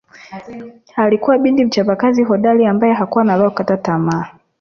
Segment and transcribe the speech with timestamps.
[0.95, 4.27] Alikuwa binti mchapakazi hodari ambae hakuwa na roho ya kukata tamaa